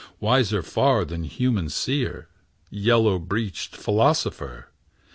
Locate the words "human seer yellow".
1.25-3.19